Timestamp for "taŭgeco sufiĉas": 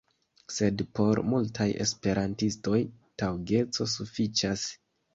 3.23-4.69